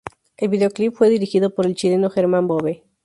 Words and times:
El 0.37 0.49
vídeo 0.49 0.71
clip 0.71 0.95
fue 0.95 1.11
dirigido 1.11 1.53
por 1.53 1.67
el 1.67 1.75
chileno 1.75 2.09
Germán 2.09 2.47
Bobe. 2.47 2.83